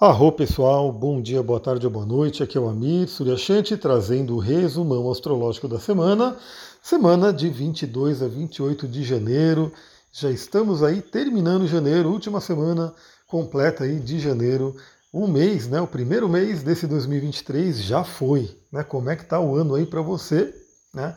[0.00, 2.42] Arro pessoal, bom dia, boa tarde ou boa noite.
[2.42, 6.38] Aqui é o Amir Suryashanti trazendo o resumão astrológico da semana,
[6.82, 9.70] semana de 22 a 28 de janeiro.
[10.10, 12.94] Já estamos aí terminando janeiro, última semana
[13.28, 14.74] completa aí de janeiro.
[15.12, 15.82] Um mês, né?
[15.82, 18.82] O primeiro mês desse 2023 já foi, né?
[18.82, 20.50] Como é que tá o ano aí para você,
[20.94, 21.14] né?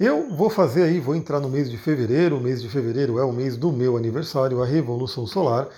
[0.00, 2.38] Eu vou fazer aí, vou entrar no mês de fevereiro.
[2.38, 5.68] O mês de fevereiro é o mês do meu aniversário, a Revolução Solar.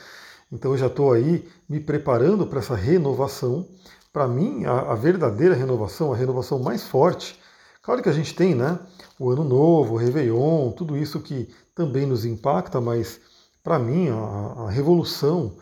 [0.51, 3.69] Então eu já estou aí me preparando para essa renovação.
[4.13, 7.39] Para mim, a, a, verdadeira renovação, a renovação mais forte,
[7.83, 8.79] claro que a gente tem, né?
[9.19, 13.21] O Ano Novo, o Réveillon, tudo isso que também nos impacta, mas
[13.63, 15.57] para mim a, a revolução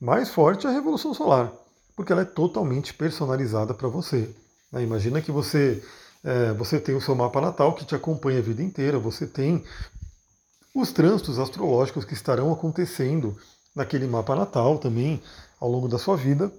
[0.00, 1.52] mais forte é a Revolução Solar,
[1.94, 4.34] porque ela é totalmente personalizada para você.
[4.72, 4.82] Né?
[4.82, 5.82] Imagina que você,
[6.24, 9.62] é, você tem o seu mapa natal que te acompanha a vida inteira, você tem
[10.74, 13.36] os trânsitos astrológicos que estarão acontecendo
[13.74, 15.20] naquele mapa natal também
[15.60, 16.52] ao longo da sua vida.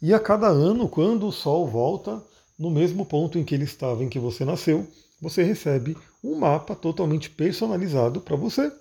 [0.00, 2.22] E a cada ano, quando o Sol volta
[2.58, 4.86] no mesmo ponto em que ele estava em que você nasceu,
[5.20, 8.72] você recebe um mapa totalmente personalizado para você,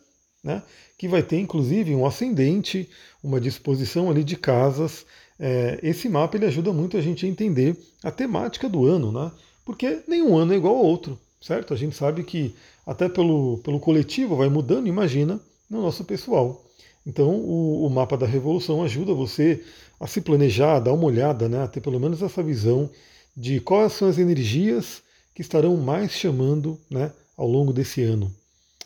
[0.44, 0.64] né?
[0.98, 2.90] que vai ter inclusive um ascendente,
[3.24, 5.06] uma disposição ali de casas.
[5.40, 9.32] É, esse mapa ele ajuda muito a gente a entender a temática do ano, né?
[9.64, 11.74] porque nenhum ano é igual ao outro, certo?
[11.74, 16.67] A gente sabe que até pelo, pelo coletivo vai mudando, imagina, no nosso pessoal.
[17.08, 19.64] Então, o, o, mapa da revolução ajuda você
[19.98, 22.90] a se planejar, a dar uma olhada, né, a ter pelo menos essa visão
[23.36, 25.02] de quais são as energias
[25.34, 28.30] que estarão mais chamando né, ao longo desse ano.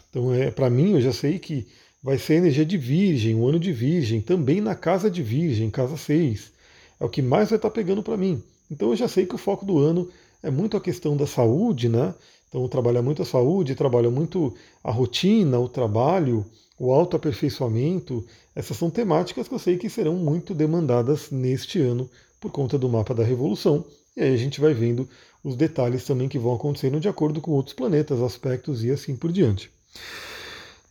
[0.08, 1.68] Então, é, para mim, eu já sei que
[2.04, 5.72] vai ser a energia de Virgem, o ano de Virgem, também na casa de Virgem,
[5.72, 6.52] casa 6.
[7.00, 8.44] É o que mais vai estar tá pegando para mim.
[8.70, 10.08] Então, eu já sei que o foco do ano
[10.44, 12.14] é muito a questão da saúde, né?
[12.48, 16.46] Então, trabalha muito a saúde, trabalha muito a rotina, o trabalho,
[16.82, 22.52] o autoaperfeiçoamento, essas são temáticas que eu sei que serão muito demandadas neste ano por
[22.52, 23.86] conta do mapa da revolução.
[24.18, 25.08] E aí a gente vai vendo
[25.44, 29.32] os detalhes também que vão acontecendo de acordo com outros planetas, aspectos e assim por
[29.32, 29.70] diante.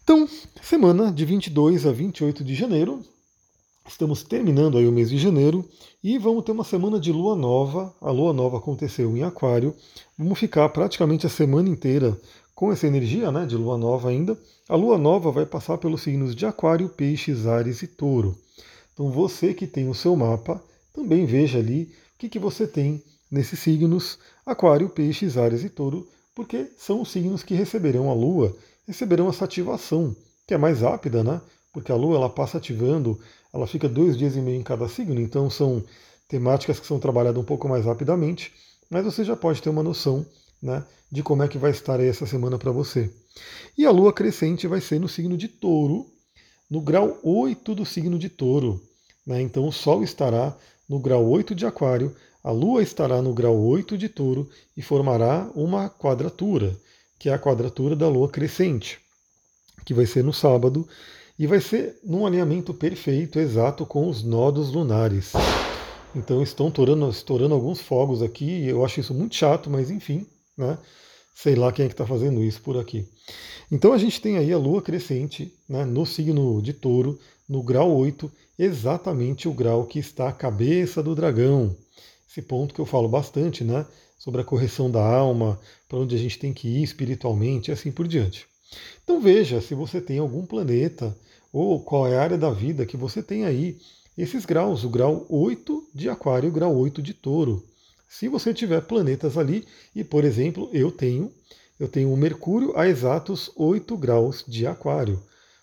[0.04, 0.28] Então,
[0.62, 3.03] semana de 22 a 28 de janeiro,
[3.84, 5.69] estamos terminando aí o mês de janeiro
[6.04, 7.92] e vamos ter uma semana de lua nova.
[8.00, 9.75] A lua nova aconteceu em Aquário.
[10.16, 12.16] Vamos ficar praticamente a semana inteira
[12.60, 14.37] com essa energia né, de lua nova ainda,
[14.69, 18.37] a lua nova vai passar pelos signos de Aquário, Peixes, Ares e Touro.
[18.93, 20.62] Então você que tem o seu mapa,
[20.93, 26.06] também veja ali o que, que você tem nesses signos, Aquário, Peixes, Ares e Touro,
[26.34, 28.54] porque são os signos que receberão a lua,
[28.87, 30.15] receberão essa ativação,
[30.47, 31.41] que é mais rápida, né?
[31.72, 33.19] Porque a lua ela passa ativando,
[33.54, 35.82] ela fica dois dias e meio em cada signo, então são
[36.28, 38.53] temáticas que são trabalhadas um pouco mais rapidamente,
[38.91, 40.27] mas você já pode ter uma noção
[40.62, 43.10] né, de como é que vai estar essa semana para você.
[43.76, 46.06] E a lua crescente vai ser no signo de touro,
[46.71, 48.81] no grau 8 do signo de touro.
[49.26, 49.41] Né?
[49.43, 50.56] Então o Sol estará
[50.88, 55.50] no grau 8 de Aquário, a Lua estará no grau 8 de touro e formará
[55.54, 56.75] uma quadratura,
[57.19, 58.98] que é a quadratura da Lua crescente,
[59.84, 60.88] que vai ser no sábado
[61.38, 65.32] e vai ser num alinhamento perfeito, exato, com os nodos lunares.
[66.15, 70.27] Então estão estourando, estourando alguns fogos aqui, eu acho isso muito chato, mas enfim,
[70.60, 70.78] né?
[71.34, 73.09] Sei lá quem é que está fazendo isso por aqui.
[73.72, 77.97] Então a gente tem aí a lua crescente né, no signo de touro, no grau
[77.97, 81.75] 8, exatamente o grau que está a cabeça do dragão.
[82.28, 83.87] Esse ponto que eu falo bastante, né?
[84.19, 87.91] Sobre a correção da alma, para onde a gente tem que ir espiritualmente e assim
[87.91, 88.47] por diante.
[89.03, 91.16] Então veja se você tem algum planeta
[91.53, 93.78] ou qual é a área da vida que você tem aí
[94.16, 97.65] esses graus, o grau 8 de aquário e o grau 8 de touro.
[98.12, 101.32] Se você tiver planetas ali, e por exemplo, eu tenho,
[101.78, 105.22] eu tenho o Mercúrio a exatos 8 graus de Aquário.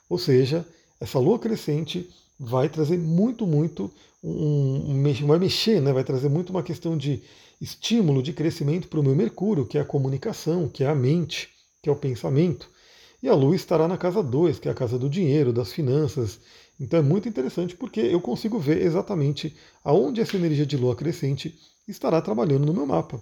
[0.10, 0.66] Ou seja,
[0.98, 2.10] essa lua crescente
[2.40, 3.92] vai trazer muito, muito,
[4.24, 5.92] um, um, vai mexer, né?
[5.92, 7.22] vai trazer muito uma questão de
[7.60, 11.50] estímulo, de crescimento para o meu Mercúrio, que é a comunicação, que é a mente,
[11.84, 12.70] que é o pensamento.
[13.22, 16.40] E a Lua estará na casa 2, que é a casa do dinheiro, das finanças.
[16.80, 19.54] Então é muito interessante porque eu consigo ver exatamente
[19.84, 21.54] aonde essa energia de Lua crescente
[21.88, 23.22] estará trabalhando no meu mapa.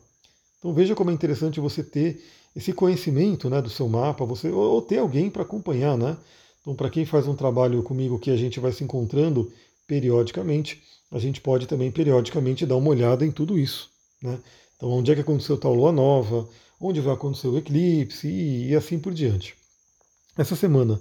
[0.60, 2.24] Então veja como é interessante você ter
[2.56, 6.18] esse conhecimento né, do seu mapa, você ou, ter alguém para acompanhar, né?
[6.62, 9.52] Então, para quem faz um trabalho comigo que a gente vai se encontrando
[9.86, 10.82] periodicamente,
[11.12, 13.92] a gente pode também periodicamente dar uma olhada em tudo isso.
[14.20, 14.40] Né?
[14.76, 16.50] Então, onde é que aconteceu tal lua nova,
[16.82, 19.56] onde vai acontecer o eclipse e, e assim por diante.
[20.36, 21.00] Essa semana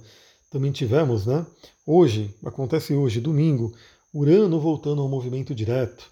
[0.50, 1.46] também tivemos, né?
[1.86, 3.74] Hoje, acontece hoje, domingo,
[4.12, 6.10] Urano voltando ao movimento direto.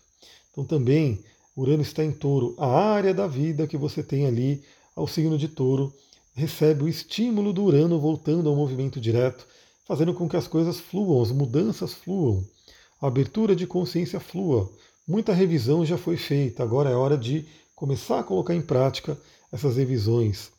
[0.51, 1.23] Então também
[1.57, 2.55] Urano está em touro.
[2.59, 4.63] A área da vida que você tem ali
[4.97, 5.93] ao signo de touro
[6.35, 9.47] recebe o estímulo do Urano voltando ao movimento direto,
[9.87, 12.45] fazendo com que as coisas fluam, as mudanças fluam.
[13.01, 14.71] a abertura de consciência flua.
[15.07, 17.45] Muita revisão já foi feita, agora é hora de
[17.75, 19.19] começar a colocar em prática
[19.51, 20.53] essas revisões.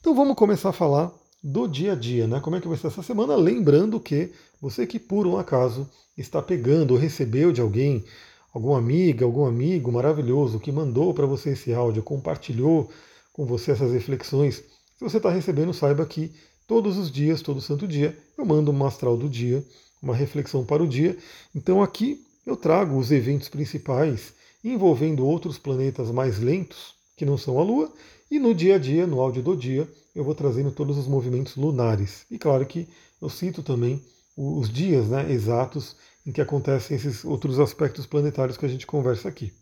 [0.00, 1.12] Então vamos começar a falar
[1.42, 2.40] do dia a dia, né?
[2.40, 3.36] Como é que vai ser essa semana?
[3.36, 8.04] Lembrando que você que por um acaso está pegando ou recebeu de alguém,
[8.52, 12.90] alguma amiga, algum amigo maravilhoso que mandou para você esse áudio, compartilhou
[13.32, 14.62] com você essas reflexões,
[15.02, 16.30] se você está recebendo, saiba que
[16.64, 19.64] todos os dias, todo santo dia, eu mando uma astral do dia,
[20.00, 21.16] uma reflexão para o dia.
[21.52, 24.32] Então aqui eu trago os eventos principais
[24.62, 27.92] envolvendo outros planetas mais lentos, que não são a Lua,
[28.30, 31.56] e no dia a dia, no áudio do dia, eu vou trazendo todos os movimentos
[31.56, 32.24] lunares.
[32.30, 32.86] E claro que
[33.20, 34.00] eu cito também
[34.36, 35.96] os dias né, exatos
[36.26, 39.52] em que acontecem esses outros aspectos planetários que a gente conversa aqui.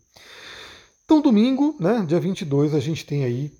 [1.03, 3.51] Então, domingo, né, dia 22, a gente tem aí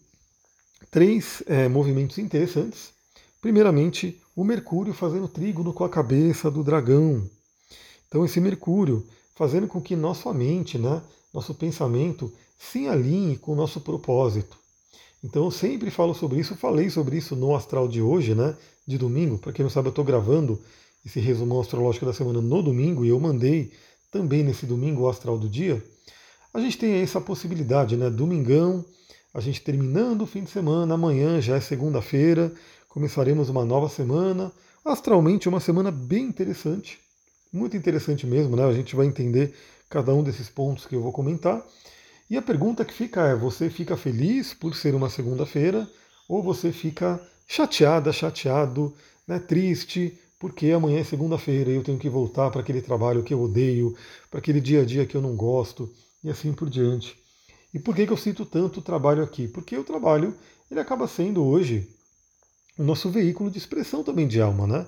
[0.90, 2.94] três é, movimentos interessantes.
[3.42, 7.28] Primeiramente, o Mercúrio fazendo trígono com a cabeça do dragão.
[8.08, 9.06] Então, esse Mercúrio
[9.36, 11.02] fazendo com que nossa mente, né,
[11.34, 14.58] nosso pensamento, se alinhe com o nosso propósito.
[15.24, 18.56] Então, eu sempre falo sobre isso, falei sobre isso no astral de hoje, né,
[18.86, 19.38] de domingo.
[19.38, 20.62] Para quem não sabe, eu estou gravando
[21.06, 23.72] esse resumão astrológico da semana no domingo e eu mandei
[24.12, 25.84] também nesse domingo o astral do dia.
[26.54, 28.10] A gente tem essa possibilidade, né?
[28.10, 28.86] Domingão,
[29.34, 32.54] a gente terminando o fim de semana, amanhã já é segunda-feira,
[32.90, 34.52] começaremos uma nova semana.
[34.84, 37.00] Astralmente, uma semana bem interessante,
[37.54, 38.66] muito interessante mesmo, né?
[38.66, 39.54] A gente vai entender
[39.90, 41.66] cada um desses pontos que eu vou comentar.
[42.30, 45.88] E a pergunta que fica é: você fica feliz por ser uma segunda-feira
[46.28, 48.94] ou você fica chateada, chateado,
[49.28, 53.32] né, triste, porque amanhã é segunda-feira e eu tenho que voltar para aquele trabalho que
[53.32, 53.96] eu odeio,
[54.28, 55.88] para aquele dia a dia que eu não gosto
[56.24, 57.16] e assim por diante.
[57.72, 59.48] E por que, que eu sinto tanto trabalho aqui?
[59.48, 60.36] Porque o trabalho
[60.70, 61.88] ele acaba sendo hoje
[62.76, 64.88] o nosso veículo de expressão também de alma, né?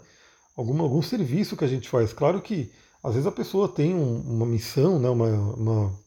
[0.57, 2.11] Algum, algum serviço que a gente faz.
[2.11, 2.71] Claro que
[3.03, 5.07] às vezes a pessoa tem um, uma missão, né?
[5.07, 5.99] uma, uma,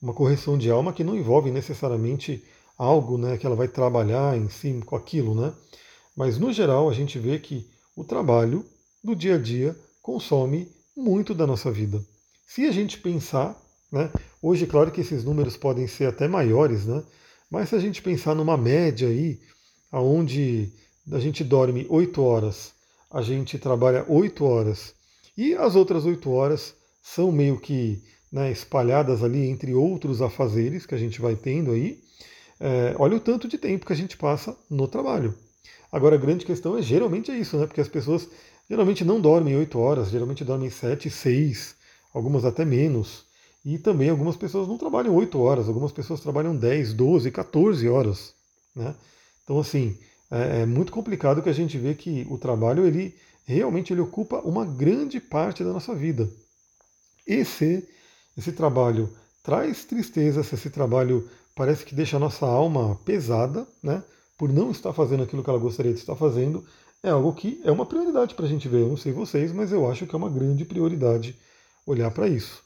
[0.00, 2.44] uma correção de alma que não envolve necessariamente
[2.78, 3.38] algo né?
[3.38, 5.52] que ela vai trabalhar em si com aquilo, né?
[6.16, 8.64] Mas no geral a gente vê que o trabalho
[9.04, 12.02] do dia a dia consome muito da nossa vida.
[12.46, 13.60] Se a gente pensar
[13.94, 14.10] né?
[14.42, 17.00] Hoje, claro que esses números podem ser até maiores, né?
[17.48, 19.38] mas se a gente pensar numa média aí,
[19.92, 20.72] onde
[21.12, 22.72] a gente dorme 8 horas,
[23.08, 24.96] a gente trabalha 8 horas,
[25.36, 28.02] e as outras 8 horas são meio que
[28.32, 32.00] né, espalhadas ali entre outros afazeres que a gente vai tendo aí,
[32.58, 35.38] é, olha o tanto de tempo que a gente passa no trabalho.
[35.92, 37.66] Agora a grande questão é geralmente é isso, né?
[37.66, 38.28] Porque as pessoas
[38.68, 41.76] geralmente não dormem 8 horas, geralmente dormem 7, 6,
[42.12, 43.24] algumas até menos.
[43.64, 48.34] E também algumas pessoas não trabalham 8 horas, algumas pessoas trabalham 10, 12, 14 horas.
[48.74, 48.94] Né?
[49.42, 49.96] Então, assim,
[50.30, 53.14] é, é muito complicado que a gente vê que o trabalho, ele
[53.46, 56.28] realmente ele ocupa uma grande parte da nossa vida.
[57.26, 57.86] Esse,
[58.36, 59.08] esse trabalho
[59.42, 64.02] traz tristeza, se esse trabalho parece que deixa a nossa alma pesada, né?
[64.36, 66.64] Por não estar fazendo aquilo que ela gostaria de estar fazendo,
[67.04, 68.80] é algo que é uma prioridade para a gente ver.
[68.80, 71.36] Eu não sei vocês, mas eu acho que é uma grande prioridade
[71.86, 72.62] olhar para isso.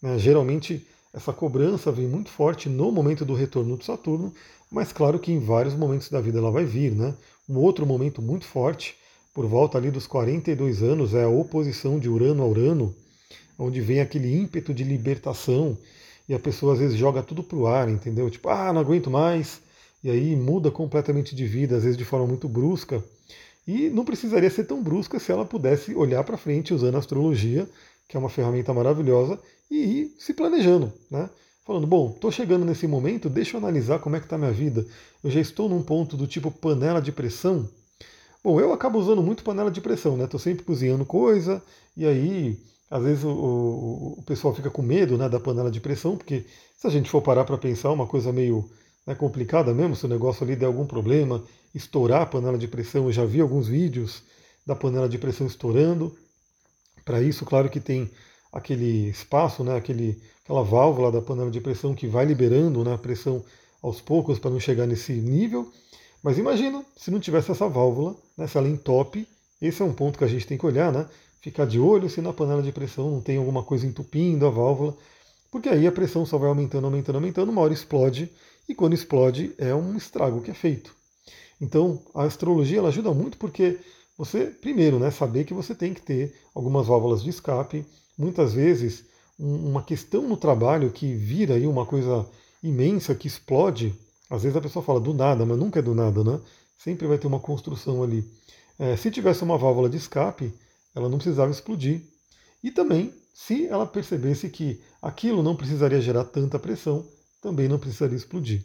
[0.00, 0.16] Né?
[0.16, 4.32] Geralmente essa cobrança vem muito forte no momento do retorno de Saturno,
[4.70, 6.92] mas claro que em vários momentos da vida ela vai vir.
[6.92, 7.12] Né?
[7.48, 8.94] Um outro momento muito forte,
[9.34, 12.94] por volta ali dos 42 anos, é a oposição de Urano a Urano,
[13.58, 15.76] onde vem aquele ímpeto de libertação
[16.28, 18.30] e a pessoa às vezes joga tudo para o ar, entendeu?
[18.30, 19.60] Tipo, ah, não aguento mais,
[20.02, 23.02] e aí muda completamente de vida, às vezes de forma muito brusca.
[23.66, 27.68] E não precisaria ser tão brusca se ela pudesse olhar para frente usando a astrologia,
[28.08, 29.38] que é uma ferramenta maravilhosa,
[29.70, 31.30] e ir se planejando, né?
[31.64, 34.50] Falando, bom, estou chegando nesse momento, deixa eu analisar como é que está a minha
[34.50, 34.84] vida.
[35.22, 37.68] Eu já estou num ponto do tipo panela de pressão.
[38.42, 40.24] Bom, eu acabo usando muito panela de pressão, né?
[40.24, 41.62] Estou sempre cozinhando coisa,
[41.96, 42.58] e aí
[42.90, 46.44] às vezes o, o, o, pessoal fica com medo né, da panela de pressão, porque
[46.76, 48.68] se a gente for parar para pensar, uma coisa meio
[49.10, 51.42] né, complicada mesmo, se o negócio ali der algum problema,
[51.74, 54.22] estourar a panela de pressão, eu já vi alguns vídeos
[54.64, 56.16] da panela de pressão estourando.
[57.04, 58.08] Para isso, claro que tem
[58.52, 62.98] aquele espaço, né, aquele, aquela válvula da panela de pressão que vai liberando né, a
[62.98, 63.44] pressão
[63.82, 65.72] aos poucos para não chegar nesse nível.
[66.22, 69.26] Mas imagina se não tivesse essa válvula, né, se ela entope,
[69.60, 71.06] esse é um ponto que a gente tem que olhar, né?
[71.40, 74.96] Ficar de olho se na panela de pressão não tem alguma coisa entupindo a válvula,
[75.50, 78.30] porque aí a pressão só vai aumentando, aumentando, aumentando, uma hora explode,
[78.70, 80.94] e quando explode é um estrago que é feito.
[81.60, 83.80] Então a astrologia ela ajuda muito porque
[84.16, 87.84] você, primeiro, né, saber que você tem que ter algumas válvulas de escape,
[88.16, 89.04] muitas vezes
[89.36, 92.24] uma questão no trabalho que vira aí uma coisa
[92.62, 93.92] imensa, que explode.
[94.28, 96.38] Às vezes a pessoa fala do nada, mas nunca é do nada, né?
[96.78, 98.24] Sempre vai ter uma construção ali.
[98.78, 100.52] É, se tivesse uma válvula de escape,
[100.94, 102.02] ela não precisava explodir.
[102.62, 107.04] E também, se ela percebesse que aquilo não precisaria gerar tanta pressão,
[107.40, 108.64] também não precisaria explodir.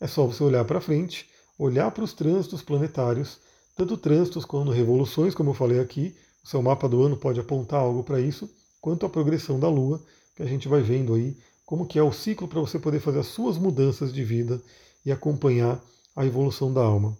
[0.00, 3.38] É só você olhar para frente, olhar para os trânsitos planetários,
[3.76, 7.80] tanto trânsitos quanto revoluções, como eu falei aqui, o seu mapa do ano pode apontar
[7.80, 8.50] algo para isso,
[8.80, 10.02] quanto a progressão da Lua,
[10.34, 11.36] que a gente vai vendo aí
[11.66, 14.60] como que é o ciclo para você poder fazer as suas mudanças de vida
[15.04, 15.80] e acompanhar
[16.16, 17.16] a evolução da alma.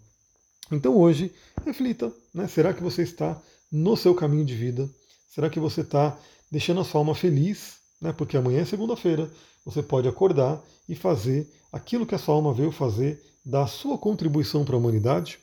[0.71, 1.33] Então hoje,
[1.65, 2.47] reflita, né?
[2.47, 3.41] será que você está
[3.71, 4.89] no seu caminho de vida?
[5.29, 6.17] Será que você está
[6.51, 7.80] deixando a sua alma feliz?
[8.01, 8.11] Né?
[8.11, 9.31] Porque amanhã é segunda-feira,
[9.63, 13.97] você pode acordar e fazer aquilo que a sua alma veio fazer, dar a sua
[13.97, 15.39] contribuição para a humanidade,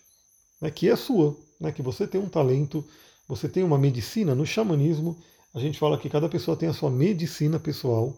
[0.61, 0.71] né?
[0.71, 1.71] que é sua, né?
[1.71, 2.85] que você tem um talento,
[3.29, 5.17] você tem uma medicina no xamanismo.
[5.55, 8.17] A gente fala que cada pessoa tem a sua medicina pessoal.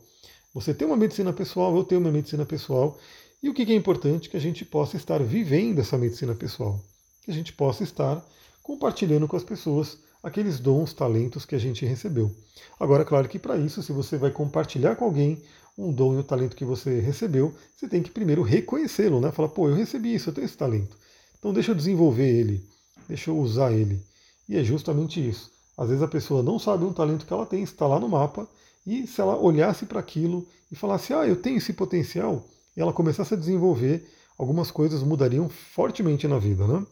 [0.55, 2.99] Você tem uma medicina pessoal, eu tenho uma medicina pessoal.
[3.43, 4.29] E o que é importante?
[4.29, 6.81] Que a gente possa estar vivendo essa medicina pessoal.
[7.23, 8.25] Que a gente possa estar
[8.63, 12.31] compartilhando com as pessoas aqueles dons, talentos que a gente recebeu.
[12.79, 15.43] Agora, claro que para isso, se você vai compartilhar com alguém
[15.77, 19.33] um dom e um talento que você recebeu, você tem que primeiro reconhecê-lo, né?
[19.33, 20.97] Falar, pô, eu recebi isso, eu tenho esse talento.
[21.39, 22.69] Então deixa eu desenvolver ele,
[23.09, 24.01] deixa eu usar ele.
[24.49, 25.51] E é justamente isso.
[25.77, 28.47] Às vezes a pessoa não sabe um talento que ela tem, está lá no mapa,
[28.87, 32.47] e se ela olhasse para aquilo e falasse, ah, eu tenho esse potencial,
[32.77, 36.85] e ela começasse a desenvolver, algumas coisas mudariam fortemente na vida, né?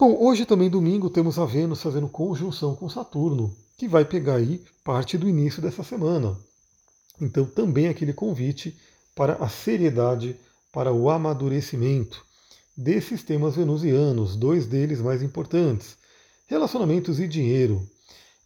[0.00, 4.64] Bom, hoje também domingo temos a Vênus fazendo conjunção com Saturno, que vai pegar aí
[4.82, 6.38] parte do início dessa semana.
[7.20, 8.74] Então também aquele convite
[9.14, 10.40] para a seriedade,
[10.72, 12.24] para o amadurecimento
[12.74, 15.98] desses temas venusianos, dois deles mais importantes,
[16.46, 17.86] relacionamentos e dinheiro.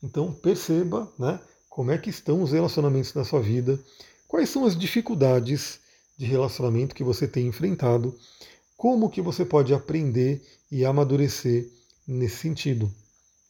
[0.03, 1.39] Então perceba, né,
[1.71, 3.79] como é que estão os relacionamentos na sua vida,
[4.27, 5.79] quais são as dificuldades
[6.19, 8.13] de relacionamento que você tem enfrentado,
[8.77, 10.43] como que você pode aprender
[10.75, 11.71] e amadurecer
[12.05, 12.91] nesse sentido.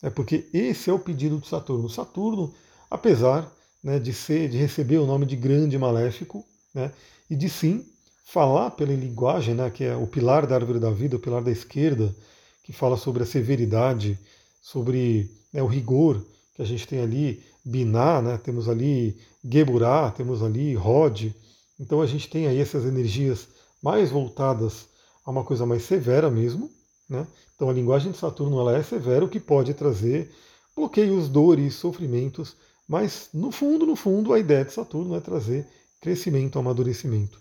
[0.02, 1.88] É porque esse é o pedido de Saturno.
[1.88, 2.52] Saturno,
[2.90, 3.50] apesar
[3.82, 6.92] né, de ser, de receber o nome de grande maléfico, né,
[7.30, 7.82] e de sim
[8.26, 11.50] falar pela linguagem, né, que é o pilar da árvore da vida, o pilar da
[11.50, 12.14] esquerda,
[12.62, 14.18] que fala sobre a severidade,
[14.60, 16.22] sobre né, o rigor
[16.54, 21.32] que a gente tem ali, Biná, né, temos ali Geburá, temos ali Rod.
[21.80, 23.48] Então a gente tem aí essas energias
[23.82, 24.88] mais voltadas
[25.24, 26.70] a uma coisa mais severa mesmo.
[27.08, 27.26] Né?
[27.54, 30.30] Então a linguagem de Saturno ela é severa, o que pode trazer
[30.74, 32.56] bloqueios, dores, sofrimentos,
[32.88, 35.66] mas no fundo, no fundo, a ideia de Saturno é trazer
[36.00, 37.40] crescimento, amadurecimento.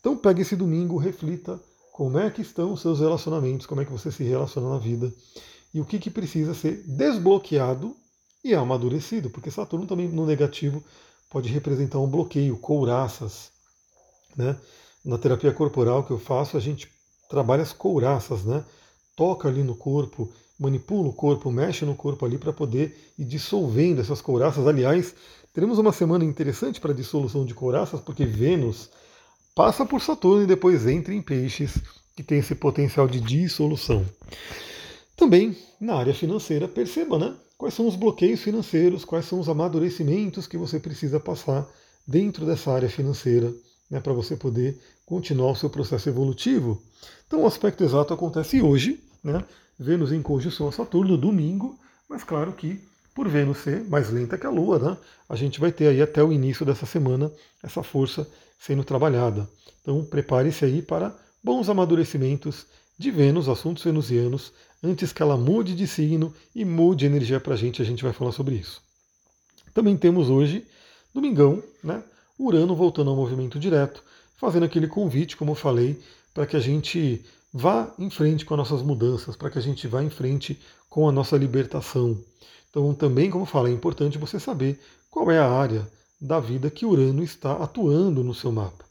[0.00, 1.60] Então pegue esse domingo, reflita
[1.92, 5.12] como é que estão os seus relacionamentos, como é que você se relaciona na vida
[5.72, 7.96] e o que, que precisa ser desbloqueado
[8.44, 10.82] e amadurecido, porque Saturno também no negativo
[11.30, 13.50] pode representar um bloqueio, couraças.
[14.36, 14.56] Né?
[15.04, 16.90] Na terapia corporal que eu faço, a gente
[17.28, 18.62] trabalha as couraças, né?
[19.16, 24.00] Toca ali no corpo, manipula o corpo, mexe no corpo ali para poder ir dissolvendo
[24.00, 24.66] essas couraças.
[24.66, 25.14] Aliás,
[25.52, 28.90] teremos uma semana interessante para dissolução de couraças, porque Vênus
[29.54, 31.78] passa por Saturno e depois entra em Peixes,
[32.16, 34.04] que tem esse potencial de dissolução.
[35.16, 37.34] Também na área financeira, perceba, né?
[37.58, 41.68] Quais são os bloqueios financeiros, quais são os amadurecimentos que você precisa passar
[42.06, 43.52] dentro dessa área financeira,
[43.92, 46.82] né, para você poder continuar o seu processo evolutivo.
[47.26, 49.44] Então o aspecto exato acontece hoje, né?
[49.78, 52.80] Vênus em conjunção a Saturno, domingo, mas claro que
[53.14, 54.96] por Vênus ser mais lenta que a Lua, né,
[55.28, 57.30] a gente vai ter aí até o início dessa semana
[57.62, 58.26] essa força
[58.58, 59.46] sendo trabalhada.
[59.82, 62.64] Então prepare-se aí para bons amadurecimentos
[62.98, 67.56] de Vênus, assuntos venusianos, antes que ela mude de signo e mude energia para a
[67.58, 68.80] gente, a gente vai falar sobre isso.
[69.74, 70.66] Também temos hoje,
[71.12, 72.02] domingão, né,
[72.38, 74.02] Urano voltando ao movimento direto,
[74.36, 76.00] fazendo aquele convite, como eu falei,
[76.34, 79.86] para que a gente vá em frente com as nossas mudanças, para que a gente
[79.86, 80.58] vá em frente
[80.88, 82.18] com a nossa libertação.
[82.70, 85.86] Então, também, como eu falo, é importante você saber qual é a área
[86.20, 88.84] da vida que Urano está atuando no seu mapa.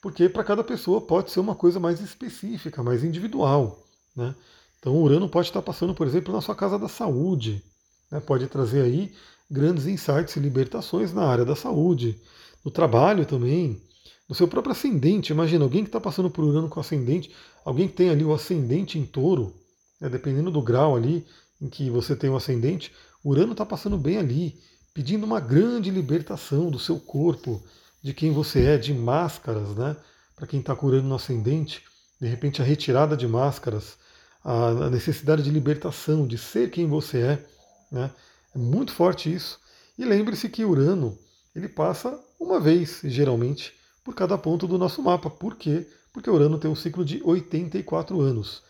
[0.00, 3.84] Porque para cada pessoa pode ser uma coisa mais específica, mais individual.
[4.16, 4.34] Né?
[4.78, 7.62] Então, Urano pode estar passando, por exemplo, na sua casa da saúde.
[8.10, 8.20] Né?
[8.20, 9.12] Pode trazer aí
[9.50, 12.20] grandes insights e libertações na área da saúde,
[12.64, 13.80] no trabalho também,
[14.28, 15.32] no seu próprio ascendente.
[15.32, 17.30] Imagina, alguém que está passando por Urano com ascendente,
[17.64, 19.54] alguém que tem ali o ascendente em touro,
[20.00, 20.08] né?
[20.08, 21.26] dependendo do grau ali
[21.60, 22.92] em que você tem o ascendente,
[23.24, 24.58] Urano está passando bem ali,
[24.94, 27.62] pedindo uma grande libertação do seu corpo,
[28.02, 29.96] de quem você é, de máscaras, né?
[30.36, 31.82] Para quem está curando no ascendente,
[32.20, 33.98] de repente a retirada de máscaras,
[34.44, 37.46] a necessidade de libertação, de ser quem você é.
[37.90, 38.10] Né?
[38.54, 39.58] É muito forte isso.
[39.98, 41.18] E lembre-se que Urano
[41.54, 45.28] ele passa uma vez, geralmente, por cada ponto do nosso mapa.
[45.28, 45.86] Por quê?
[46.12, 48.62] Porque Urano tem um ciclo de 84 anos.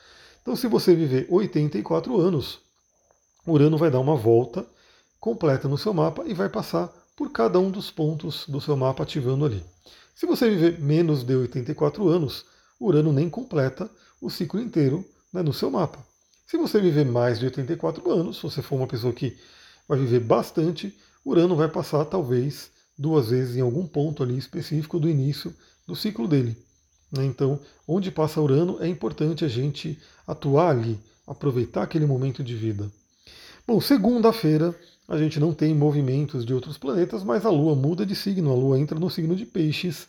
[0.43, 2.61] Então, se você viver 84 anos,
[3.47, 4.67] Urano vai dar uma volta
[5.21, 9.03] completa no seu mapa e vai passar por cada um dos pontos do seu mapa
[9.03, 9.65] ativando ali.
[10.15, 12.47] Se você viver menos de 84 anos,
[12.81, 16.05] Urano nem completa o ciclo inteiro né, no seu mapa.
[16.47, 19.37] Se você viver mais de 84 anos, se você for uma pessoa que
[19.87, 25.09] vai viver bastante, Urano vai passar talvez duas vezes em algum ponto ali específico do
[25.09, 25.55] início
[25.87, 26.57] do ciclo dele.
[27.13, 27.25] Né?
[27.25, 32.91] Então, onde passa Urano, é importante a gente atuar ali, aproveitar aquele momento de vida.
[33.67, 34.75] Bom, segunda-feira
[35.09, 38.55] a gente não tem movimentos de outros planetas, mas a Lua muda de signo, a
[38.55, 40.07] Lua entra no signo de Peixes.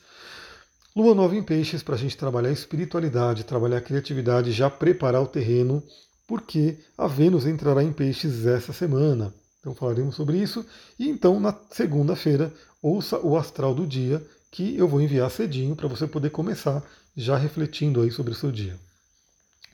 [0.93, 5.21] Lua nova em Peixes para a gente trabalhar a espiritualidade, trabalhar a criatividade, já preparar
[5.21, 5.81] o terreno,
[6.27, 9.33] porque a Vênus entrará em Peixes essa semana.
[9.59, 10.65] Então falaremos sobre isso.
[10.97, 15.87] E então, na segunda-feira, ouça o astral do dia, que eu vou enviar cedinho para
[15.87, 16.83] você poder começar
[17.15, 18.79] já refletindo aí sobre o seu dia.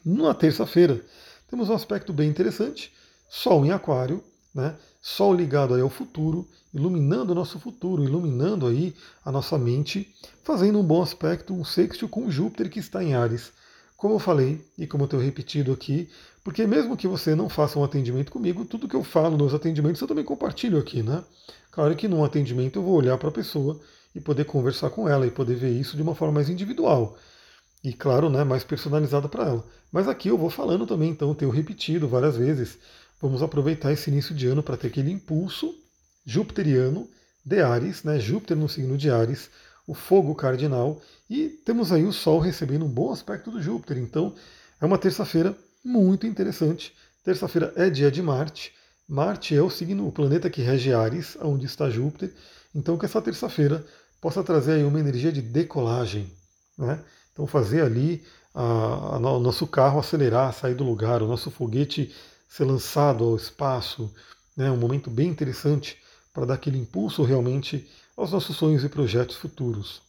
[0.04, 1.04] Na terça-feira,
[1.50, 2.92] temos um aspecto bem interessante.
[3.30, 4.76] Sol em Aquário, né?
[5.02, 10.80] Sol ligado aí ao futuro, iluminando o nosso futuro, iluminando aí a nossa mente, fazendo
[10.80, 13.52] um bom aspecto, um sexto com Júpiter que está em Ares.
[13.96, 16.10] Como eu falei e como eu tenho repetido aqui,
[16.46, 20.00] porque mesmo que você não faça um atendimento comigo, tudo que eu falo nos atendimentos
[20.00, 21.24] eu também compartilho aqui, né?
[21.72, 23.82] Claro que num atendimento eu vou olhar para a pessoa
[24.14, 27.18] e poder conversar com ela e poder ver isso de uma forma mais individual.
[27.84, 29.66] E claro, né, mais personalizada para ela.
[29.92, 32.78] Mas aqui eu vou falando também, então tenho repetido várias vezes
[33.20, 35.74] vamos aproveitar esse início de ano para ter aquele impulso
[36.24, 37.10] jupiteriano
[37.44, 38.20] de Ares, né?
[38.20, 39.50] Júpiter no signo de Ares,
[39.88, 43.98] o fogo cardinal, e temos aí o Sol recebendo um bom aspecto do Júpiter.
[43.98, 44.36] Então,
[44.80, 46.94] é uma terça-feira muito interessante.
[47.24, 48.74] Terça-feira é dia de Marte.
[49.08, 52.34] Marte é o signo, o planeta que rege Ares, onde está Júpiter.
[52.74, 53.86] Então, que essa terça-feira
[54.20, 56.30] possa trazer aí uma energia de decolagem,
[56.78, 57.00] né?
[57.32, 58.24] Então, fazer ali
[58.54, 62.16] o nosso carro acelerar, sair do lugar, o nosso foguete
[62.48, 64.14] ser lançado ao espaço,
[64.56, 65.98] né, um momento bem interessante
[66.34, 70.02] para dar aquele impulso realmente aos nossos sonhos e projetos futuros.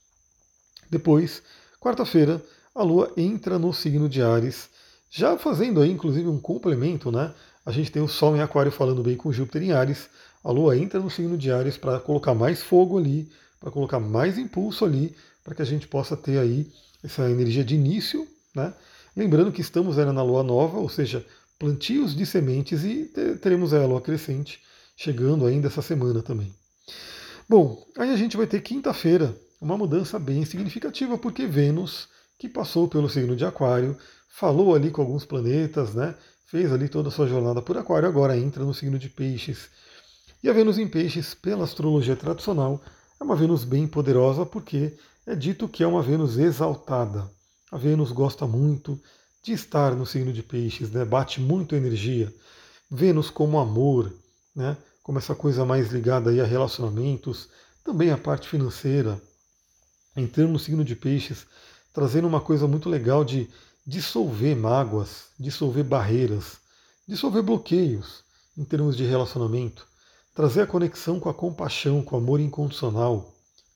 [0.89, 1.43] Depois,
[1.81, 2.41] quarta-feira,
[2.73, 4.71] a Lua entra no signo de Ares,
[5.11, 7.33] já fazendo aí inclusive um complemento, né?
[7.65, 10.09] A gente tem o Sol em Aquário falando bem com Júpiter em Ares,
[10.45, 14.39] a Lua entra no signo de Ares para colocar mais fogo ali, para colocar mais
[14.39, 16.71] impulso ali, para que a gente possa ter aí
[17.03, 18.73] essa energia de início, né?
[19.17, 21.25] Lembrando que estamos era na Lua Nova, ou seja,
[21.59, 24.61] plantios de sementes e teremos a lua crescente
[24.97, 26.55] chegando ainda essa semana também.
[27.49, 32.89] Bom, aí a gente vai ter quinta-feira uma mudança bem significativa, porque Vênus, que passou
[32.89, 33.97] pelo signo de Aquário,
[34.37, 36.15] falou ali com alguns planetas, né?
[36.45, 39.71] Fez ali toda a sua jornada por Aquário, agora entra no signo de Peixes.
[40.43, 42.79] E a Vênus em Peixes, pela astrologia tradicional,
[43.19, 44.95] é uma Vênus bem poderosa, porque
[45.27, 47.31] é dito que é uma Vênus exaltada.
[47.73, 49.01] A Vênus gosta muito
[49.43, 51.03] de estar no signo de peixes, né?
[51.03, 52.33] bate muito energia.
[52.91, 54.13] Vênus como amor,
[54.55, 54.77] né?
[55.03, 57.49] como essa coisa mais ligada aí a relacionamentos,
[57.83, 59.19] também a parte financeira.
[60.15, 61.47] Entrando no signo de peixes,
[61.93, 63.49] trazendo uma coisa muito legal de
[63.87, 66.59] dissolver mágoas, dissolver barreiras,
[67.07, 68.25] dissolver bloqueios
[68.59, 69.87] em termos de relacionamento,
[70.35, 73.33] trazer a conexão com a compaixão, com o amor incondicional.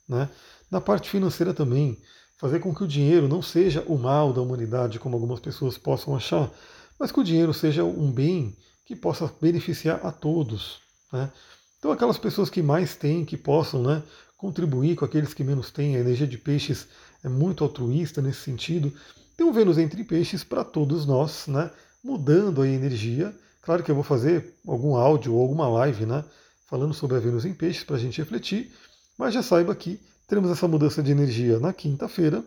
[0.09, 0.29] Né?
[0.71, 2.01] Na parte financeira também,
[2.39, 6.17] fazer com que o dinheiro não seja o mal da humanidade, como algumas pessoas possam
[6.17, 6.51] achar,
[6.99, 10.81] mas que o dinheiro seja um bem que possa beneficiar a todos.
[11.13, 11.31] Né?
[11.79, 14.03] Então, aquelas pessoas que mais têm, que possam né,
[14.37, 16.89] contribuir com aqueles que menos têm, a energia de peixes
[17.23, 18.93] é muito altruísta nesse sentido.
[19.41, 21.71] Tem o Vênus entre peixes para todos nós, né,
[22.05, 23.35] mudando a energia.
[23.63, 26.23] Claro que eu vou fazer algum áudio ou alguma live né,
[26.67, 28.71] falando sobre a Vênus em peixes para a gente refletir,
[29.17, 29.99] mas já saiba que
[30.29, 32.45] teremos essa mudança de energia na quinta-feira.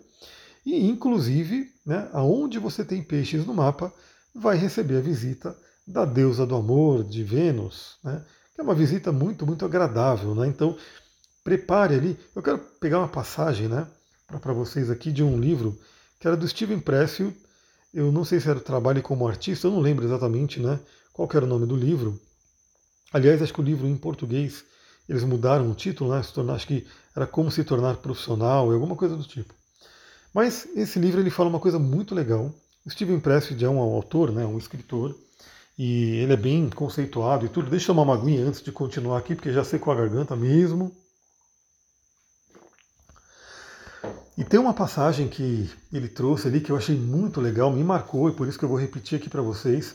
[0.63, 3.91] E, inclusive, né, aonde você tem peixes no mapa,
[4.31, 9.11] vai receber a visita da deusa do amor, de Vênus, né, que é uma visita
[9.11, 10.35] muito, muito agradável.
[10.35, 10.45] Né?
[10.45, 10.77] Então,
[11.43, 12.19] prepare ali.
[12.35, 13.87] Eu quero pegar uma passagem né,
[14.39, 15.75] para vocês aqui de um livro
[16.23, 17.35] que era do Steven Pressfield.
[17.93, 20.79] Eu não sei se era trabalho como artista, eu não lembro exatamente né,
[21.11, 22.17] qual era o nome do livro.
[23.11, 24.63] Aliás, acho que o livro em português
[25.07, 26.23] eles mudaram o título, né?
[26.23, 29.53] Se tornar, acho que era como se tornar profissional, alguma coisa do tipo.
[30.33, 32.55] Mas esse livro ele fala uma coisa muito legal.
[32.89, 35.13] Steven Pressfield é um autor, né, um escritor,
[35.77, 37.69] e ele é bem conceituado e tudo.
[37.69, 40.95] Deixa eu tomar uma aguinha antes de continuar aqui, porque já secou a garganta mesmo.
[44.37, 48.29] E tem uma passagem que ele trouxe ali que eu achei muito legal, me marcou
[48.29, 49.93] e por isso que eu vou repetir aqui para vocês.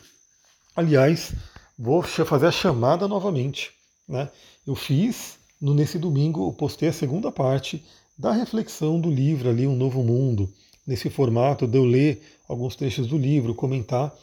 [0.77, 1.33] Aliás,
[1.77, 3.73] vou fazer a chamada novamente.
[4.09, 4.31] Né?
[4.67, 7.85] Eu fiz, no, nesse domingo, eu postei a segunda parte
[8.17, 10.49] da reflexão do livro ali, Um Novo Mundo,
[10.87, 14.15] nesse formato de eu ler alguns trechos do livro, comentar.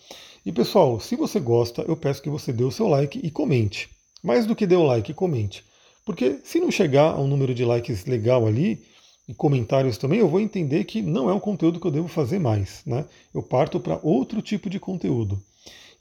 [0.45, 3.89] E pessoal, se você gosta, eu peço que você dê o seu like e comente.
[4.23, 5.63] Mais do que dê o like, comente.
[6.05, 8.83] Porque se não chegar a um número de likes legal ali,
[9.27, 12.39] e comentários também, eu vou entender que não é um conteúdo que eu devo fazer
[12.39, 12.83] mais.
[12.85, 13.05] Né?
[13.33, 15.41] Eu parto para outro tipo de conteúdo.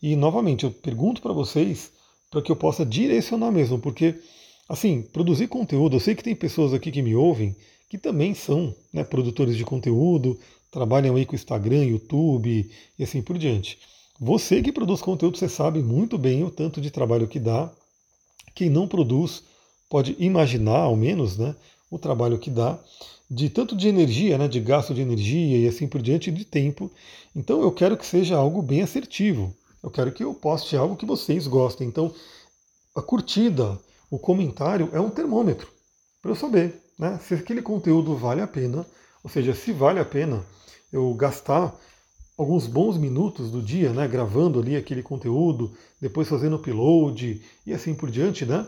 [0.03, 1.91] E novamente, eu pergunto para vocês
[2.31, 4.17] para que eu possa direcionar mesmo, porque
[4.69, 7.57] assim, produzir conteúdo, eu sei que tem pessoas aqui que me ouvem
[7.95, 10.37] que também são né, produtores de conteúdo,
[10.71, 13.79] trabalham aí com Instagram, YouTube e assim por diante.
[14.19, 17.71] Você que produz conteúdo, você sabe muito bem o tanto de trabalho que dá.
[18.53, 19.45] Quem não produz
[19.89, 21.55] pode imaginar, ao menos, né,
[21.91, 22.79] o trabalho que dá,
[23.31, 26.91] de tanto de energia, né, de gasto de energia e assim por diante, de tempo.
[27.35, 29.55] Então eu quero que seja algo bem assertivo.
[29.83, 31.89] Eu quero que eu poste algo que vocês gostem.
[31.89, 32.13] Então
[32.95, 33.79] a curtida,
[34.11, 35.69] o comentário é um termômetro
[36.23, 38.87] para eu saber né, se aquele conteúdo vale a pena,
[39.23, 40.45] ou seja, se vale a pena
[40.93, 41.75] eu gastar
[42.37, 47.95] alguns bons minutos do dia, né, gravando ali aquele conteúdo, depois fazendo upload e assim
[47.95, 48.67] por diante, né,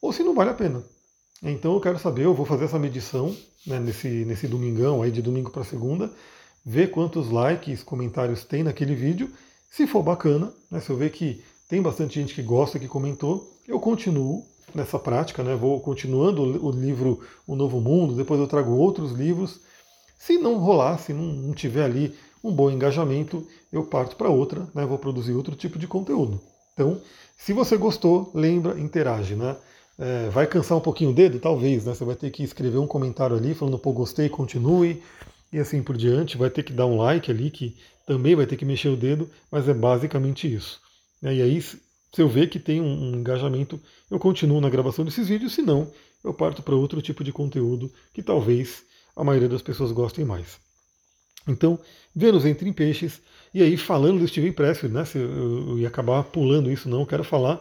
[0.00, 0.82] ou se não vale a pena.
[1.42, 3.34] Então eu quero saber, eu vou fazer essa medição
[3.66, 6.10] né, nesse, nesse domingão, aí de domingo para segunda,
[6.64, 9.30] ver quantos likes, comentários tem naquele vídeo.
[9.70, 13.48] Se for bacana, né, se eu ver que tem bastante gente que gosta, que comentou,
[13.68, 18.72] eu continuo nessa prática, né, vou continuando o livro O Novo Mundo, depois eu trago
[18.72, 19.60] outros livros.
[20.18, 24.68] Se não rolar, se não, não tiver ali um bom engajamento, eu parto para outra,
[24.74, 26.40] né, vou produzir outro tipo de conteúdo.
[26.74, 27.00] Então,
[27.36, 29.56] se você gostou, lembra, interage, né?
[29.98, 31.40] É, vai cansar um pouquinho o dedo?
[31.40, 31.92] Talvez, né?
[31.92, 35.02] Você vai ter que escrever um comentário ali falando, pô, gostei, continue,
[35.52, 36.38] e assim por diante.
[36.38, 39.28] Vai ter que dar um like ali, que também vai ter que mexer o dedo,
[39.50, 40.80] mas é basicamente isso.
[41.20, 41.78] E aí, se
[42.16, 43.80] eu ver que tem um, engajamento,
[44.10, 45.90] eu continuo na gravação desses vídeos, se não,
[46.24, 48.84] eu parto para outro tipo de conteúdo que talvez
[49.16, 50.58] a maioria das pessoas gostem mais.
[51.46, 51.78] Então,
[52.14, 53.20] Vênus entra em peixes,
[53.52, 57.00] e aí falando do Steven Pressfield, né, se eu, eu ia acabar pulando isso, não,
[57.00, 57.60] eu quero falar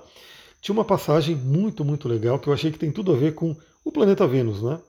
[0.61, 3.55] tinha uma passagem muito, muito legal que eu achei que tem tudo a ver com
[3.83, 4.79] o planeta Vênus, né?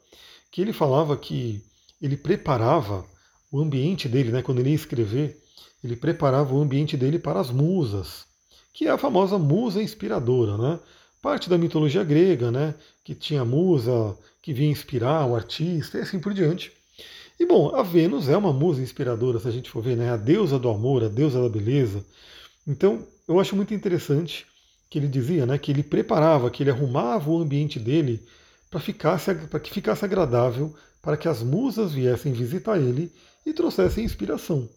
[0.50, 1.62] Que ele falava que
[2.00, 3.04] ele preparava
[3.50, 4.42] o ambiente dele, né?
[4.42, 5.38] Quando ele ia escrever,
[5.82, 8.26] ele preparava o ambiente dele para as musas,
[8.72, 10.80] que é a famosa musa inspiradora, né?
[11.20, 12.74] Parte da mitologia grega, né?
[13.04, 16.72] Que tinha a musa que vinha inspirar o artista e assim por diante.
[17.38, 20.10] E bom, a Vênus é uma musa inspiradora, se a gente for ver, né?
[20.10, 22.04] A deusa do amor, a deusa da beleza.
[22.66, 24.46] Então, eu acho muito interessante
[24.88, 28.26] que ele dizia, né, que ele preparava, que ele arrumava o ambiente dele
[28.70, 28.80] para
[29.60, 33.12] que ficasse agradável, para que as musas viessem visitar ele
[33.44, 34.68] e trouxessem inspiração.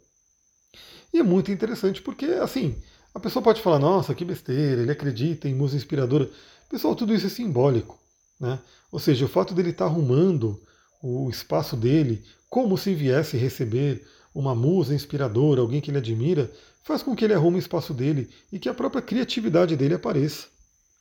[1.13, 2.75] E é muito interessante porque, assim,
[3.13, 6.29] a pessoa pode falar, nossa, que besteira, ele acredita em musa inspiradora.
[6.69, 7.99] Pessoal, tudo isso é simbólico.
[8.39, 8.57] Né?
[8.91, 10.61] Ou seja, o fato dele estar tá arrumando
[11.03, 16.51] o espaço dele como se viesse receber uma musa inspiradora, alguém que ele admira,
[16.83, 20.47] faz com que ele arrume o espaço dele e que a própria criatividade dele apareça.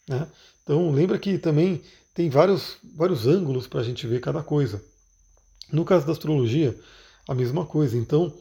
[0.08, 0.26] Né?
[0.62, 1.82] Então lembra que também
[2.14, 4.82] tem vários, vários ângulos para a gente ver cada coisa.
[5.72, 6.78] No caso da astrologia,
[7.28, 7.96] a mesma coisa.
[7.96, 8.36] Então,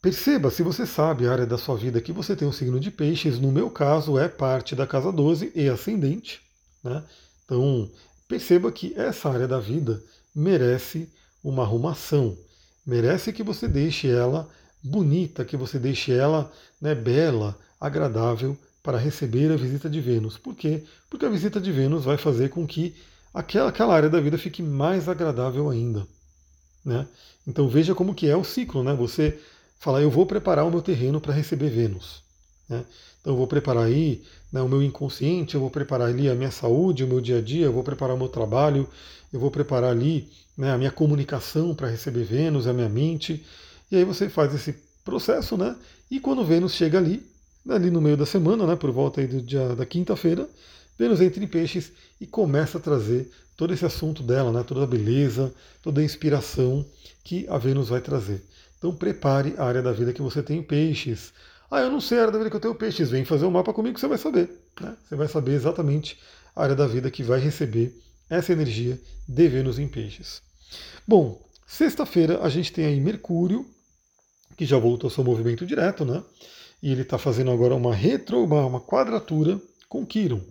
[0.00, 2.90] perceba, se você sabe a área da sua vida que você tem um signo de
[2.90, 6.42] peixes, no meu caso é parte da casa 12 e ascendente.
[6.82, 7.04] Né?
[7.44, 7.90] Então,
[8.28, 10.02] perceba que essa área da vida
[10.34, 11.08] merece
[11.44, 12.36] uma arrumação,
[12.86, 14.48] merece que você deixe ela
[14.82, 20.36] bonita, que você deixe ela né, bela, agradável para receber a visita de Vênus.
[20.36, 20.84] Por quê?
[21.08, 22.94] Porque a visita de Vênus vai fazer com que
[23.32, 26.06] aquela, aquela área da vida fique mais agradável ainda.
[26.84, 27.06] Né?
[27.46, 28.92] Então veja como que é o ciclo, né?
[28.94, 29.38] Você
[29.78, 32.22] fala, eu vou preparar o meu terreno para receber Vênus.
[32.72, 32.84] Né?
[33.20, 36.50] Então eu vou preparar aí né, o meu inconsciente, eu vou preparar ali a minha
[36.50, 38.88] saúde, o meu dia a dia, eu vou preparar o meu trabalho,
[39.30, 43.44] eu vou preparar ali né, a minha comunicação para receber Vênus, a minha mente.
[43.90, 45.76] E aí você faz esse processo, né?
[46.10, 47.22] E quando Vênus chega ali,
[47.68, 50.48] ali no meio da semana, né, por volta aí do dia da quinta-feira,
[50.98, 54.86] Vênus entra em peixes e começa a trazer todo esse assunto dela, né, toda a
[54.86, 56.84] beleza, toda a inspiração
[57.22, 58.42] que a Vênus vai trazer.
[58.78, 61.32] Então prepare a área da vida que você tem em peixes.
[61.74, 63.08] Ah, eu não sei a área da vida que eu tenho peixes.
[63.08, 64.50] Vem fazer um mapa comigo que você vai saber.
[64.78, 64.94] Né?
[65.08, 66.20] Você vai saber exatamente
[66.54, 70.42] a área da vida que vai receber essa energia de Vênus em peixes.
[71.08, 73.64] Bom, sexta-feira a gente tem aí Mercúrio
[74.54, 76.22] que já voltou ao seu movimento direto, né?
[76.82, 79.58] E ele está fazendo agora uma retro, uma, uma quadratura
[79.88, 80.42] com Quiron.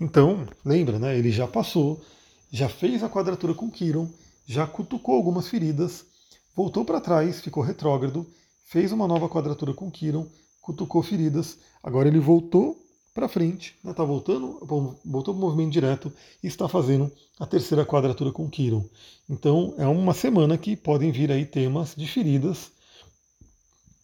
[0.00, 1.16] Então, lembra, né?
[1.16, 2.04] Ele já passou,
[2.50, 4.10] já fez a quadratura com Quiron,
[4.44, 6.04] já cutucou algumas feridas,
[6.52, 8.26] voltou para trás, ficou retrógrado,
[8.64, 10.26] fez uma nova quadratura com Quiron,
[10.68, 12.76] cutucou feridas, agora ele voltou
[13.14, 14.58] para frente, está né, tá voltando,
[15.02, 18.84] voltou para o movimento direto e está fazendo a terceira quadratura com Quiron.
[19.30, 22.70] Então é uma semana que podem vir aí temas de feridas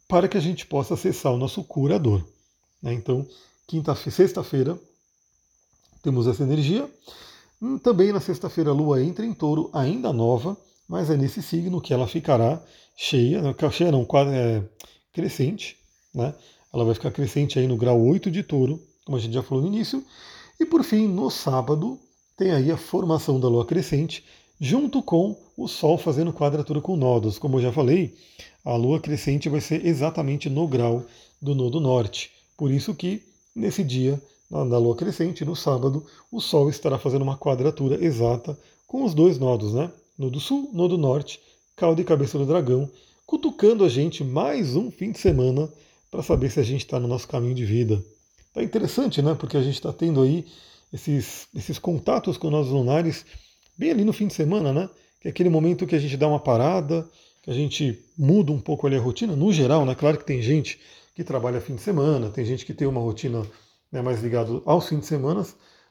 [0.08, 2.24] para que a gente possa acessar o nosso curador.
[2.82, 2.94] Né?
[2.94, 3.26] Então,
[3.66, 4.78] quinta sexta-feira
[6.02, 6.90] temos essa energia.
[7.60, 10.56] Hum, também na sexta-feira a Lua entra em touro, ainda nova,
[10.88, 12.58] mas é nesse signo que ela ficará
[12.96, 14.64] cheia, cheia não, quase é,
[15.12, 15.76] crescente,
[16.14, 16.34] né?
[16.74, 19.62] Ela vai ficar crescente aí no grau 8 de touro, como a gente já falou
[19.62, 20.04] no início.
[20.58, 21.96] E por fim, no sábado,
[22.36, 24.24] tem aí a formação da Lua crescente,
[24.60, 27.38] junto com o Sol fazendo quadratura com nodos.
[27.38, 28.16] Como eu já falei,
[28.64, 31.04] a Lua crescente vai ser exatamente no grau
[31.40, 32.32] do nodo norte.
[32.56, 33.22] Por isso que
[33.54, 38.58] nesse dia, na Lua crescente, no sábado, o Sol estará fazendo uma quadratura exata
[38.88, 39.92] com os dois nodos, né?
[40.18, 41.40] Nodo sul, nodo norte,
[41.76, 42.90] cauda e cabeça do dragão,
[43.24, 45.70] cutucando a gente mais um fim de semana
[46.14, 48.00] para saber se a gente está no nosso caminho de vida.
[48.52, 49.34] Tá interessante, né?
[49.34, 50.46] Porque a gente está tendo aí
[50.92, 53.26] esses, esses contatos com nós lunares
[53.76, 54.88] bem ali no fim de semana, né?
[55.20, 57.04] Que é aquele momento que a gente dá uma parada,
[57.42, 59.92] que a gente muda um pouco ali a rotina, no geral, né?
[59.96, 60.78] Claro que tem gente
[61.16, 63.44] que trabalha fim de semana, tem gente que tem uma rotina
[63.90, 65.44] né, mais ligada aos fins de semana,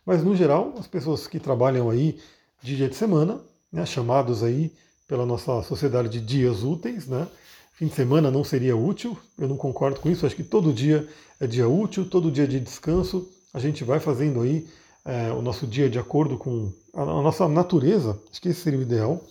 [0.06, 2.18] mas no geral, as pessoas que trabalham aí
[2.62, 4.72] de dia de semana, né, chamados aí
[5.06, 7.28] pela nossa sociedade de dias úteis, né?
[7.74, 11.08] Fim de semana não seria útil, eu não concordo com isso, acho que todo dia
[11.40, 14.68] é dia útil, todo dia de descanso, a gente vai fazendo aí
[15.04, 18.84] é, o nosso dia de acordo com a, nossa natureza, acho que esse seria o
[18.84, 19.24] ideal.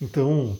[0.00, 0.58] Então,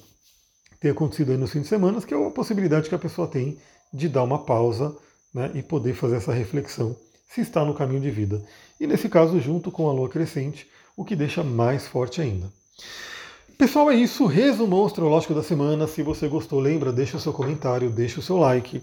[0.80, 3.58] tem acontecido aí nos fins de semana, que é a possibilidade que a pessoa tem
[3.92, 4.96] de dar uma pausa
[5.32, 6.96] né, e poder fazer essa reflexão
[7.28, 8.42] se está no caminho de vida.
[8.80, 12.50] E nesse caso, junto com a lua crescente, o que deixa mais forte ainda.
[13.60, 14.24] Pessoal, é isso.
[14.24, 15.86] Resumão astrológico da semana.
[15.86, 18.82] Se você gostou, lembra, deixa o seu comentário, deixa o seu like.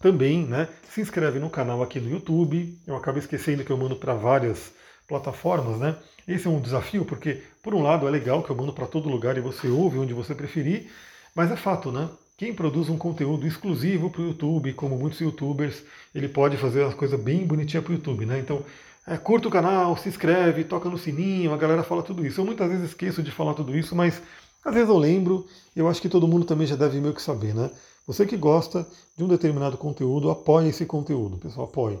[0.00, 2.74] Também, né, se inscreve no canal aqui no YouTube.
[2.86, 4.72] Eu acabo esquecendo que eu mando para várias
[5.06, 5.96] plataformas, né?
[6.26, 9.10] Esse é um desafio, porque, por um lado, é legal que eu mando para todo
[9.10, 10.90] lugar e você ouve onde você preferir,
[11.34, 12.08] mas é fato, né?
[12.38, 15.84] Quem produz um conteúdo exclusivo para o YouTube, como muitos youtubers,
[16.14, 18.38] ele pode fazer as coisas bem bonitinhas para o YouTube, né?
[18.38, 18.64] Então,
[19.06, 22.40] é, curta o canal, se inscreve, toca no sininho, a galera fala tudo isso.
[22.40, 24.22] Eu muitas vezes esqueço de falar tudo isso, mas
[24.64, 27.54] às vezes eu lembro, eu acho que todo mundo também já deve meio que saber,
[27.54, 27.70] né?
[28.06, 28.86] Você que gosta
[29.16, 31.98] de um determinado conteúdo, apoie esse conteúdo, pessoal, apoie.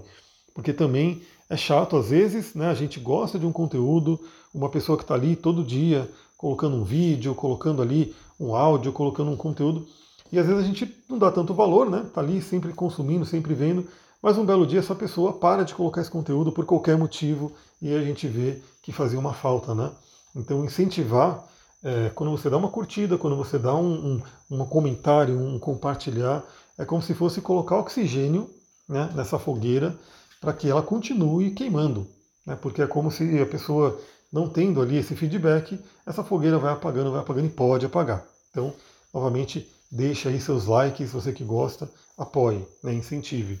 [0.54, 2.68] Porque também é chato às vezes, né?
[2.68, 4.18] A gente gosta de um conteúdo,
[4.52, 9.30] uma pessoa que está ali todo dia colocando um vídeo, colocando ali um áudio, colocando
[9.30, 9.86] um conteúdo,
[10.32, 12.02] e às vezes a gente não dá tanto valor, né?
[12.06, 13.86] Está ali sempre consumindo, sempre vendo,
[14.24, 17.94] mas um belo dia essa pessoa para de colocar esse conteúdo por qualquer motivo e
[17.94, 19.92] a gente vê que fazia uma falta, né?
[20.34, 21.46] Então incentivar,
[21.82, 26.42] é, quando você dá uma curtida, quando você dá um, um, um comentário, um compartilhar,
[26.78, 28.48] é como se fosse colocar oxigênio
[28.88, 29.94] né, nessa fogueira
[30.40, 32.06] para que ela continue queimando.
[32.46, 32.56] Né?
[32.56, 34.00] Porque é como se a pessoa
[34.32, 38.24] não tendo ali esse feedback, essa fogueira vai apagando, vai apagando e pode apagar.
[38.50, 38.72] Então,
[39.12, 42.94] novamente, deixa aí seus likes, você que gosta, apoie, né?
[42.94, 43.60] incentive.